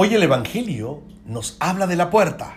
[0.00, 2.54] Hoy el Evangelio nos habla de la puerta.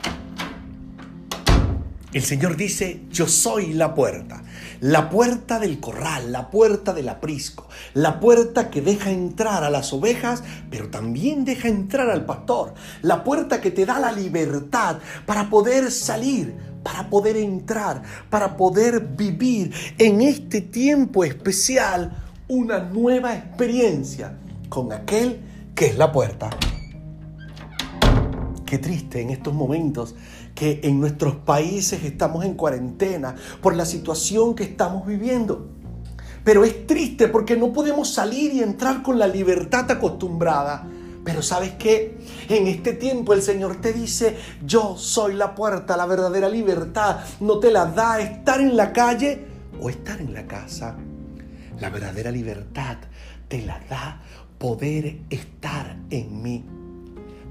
[2.14, 4.44] El Señor dice, yo soy la puerta.
[4.80, 9.92] La puerta del corral, la puerta del aprisco, la puerta que deja entrar a las
[9.92, 12.76] ovejas, pero también deja entrar al pastor.
[13.02, 16.54] La puerta que te da la libertad para poder salir,
[16.84, 24.38] para poder entrar, para poder vivir en este tiempo especial una nueva experiencia
[24.70, 25.40] con aquel
[25.74, 26.52] que es la puerta.
[28.72, 30.16] Qué triste en estos momentos
[30.56, 35.68] que en nuestros países estamos en cuarentena por la situación que estamos viviendo.
[36.46, 40.88] Pero es triste porque no podemos salir y entrar con la libertad acostumbrada.
[41.26, 42.18] Pero sabes qué?
[42.48, 47.18] En este tiempo el Señor te dice, yo soy la puerta, la verdadera libertad.
[47.42, 49.48] No te la da estar en la calle
[49.82, 50.96] o estar en la casa.
[51.82, 53.00] La verdadera libertad
[53.50, 54.22] te la da
[54.58, 56.64] poder estar en mí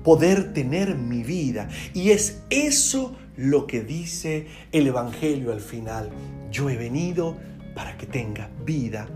[0.02, 1.68] poder tener mi vida.
[1.94, 6.10] Y es eso lo que dice el Evangelio al final.
[6.50, 7.36] Yo he venido
[7.74, 9.08] para que tengas vida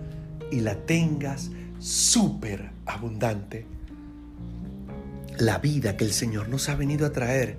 [0.51, 3.67] y la tengas súper abundante.
[5.39, 7.57] La vida que el Señor nos ha venido a traer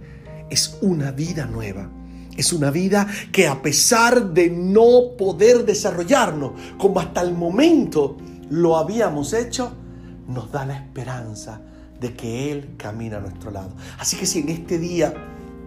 [0.50, 1.90] es una vida nueva.
[2.38, 8.18] Es una vida que a pesar de no poder desarrollarnos como hasta el momento
[8.50, 9.74] lo habíamos hecho,
[10.28, 11.62] nos da la esperanza
[12.00, 13.72] de que Él camina a nuestro lado.
[13.98, 15.14] Así que si en este día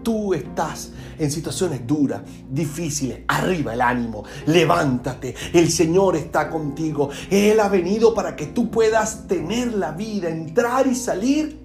[0.02, 7.10] tú estás en situaciones duras, difíciles, arriba el ánimo, levántate, el Señor está contigo.
[7.30, 11.58] Él ha venido para que tú puedas tener la vida, entrar y salir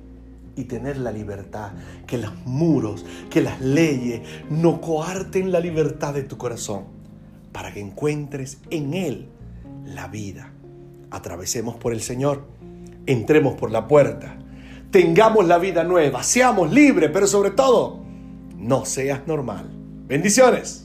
[0.55, 1.71] y tener la libertad.
[2.07, 6.85] Que los muros, que las leyes no coarten la libertad de tu corazón,
[7.51, 9.29] para que encuentres en Él
[9.85, 10.51] la vida.
[11.11, 12.47] Atravesemos por el Señor,
[13.05, 14.42] entremos por la puerta
[14.93, 17.99] tengamos la vida nueva, seamos libres, pero sobre todo,
[18.55, 19.67] no seas normal.
[20.05, 20.82] Bendiciones.